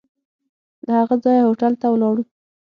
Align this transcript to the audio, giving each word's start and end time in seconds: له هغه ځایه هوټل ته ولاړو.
له 0.85 0.91
هغه 0.99 1.15
ځایه 1.23 1.45
هوټل 1.47 1.73
ته 1.81 1.87
ولاړو. 1.89 2.23